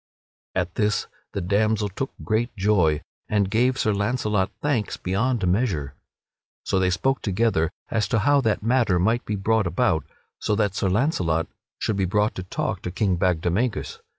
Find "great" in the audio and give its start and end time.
2.23-2.55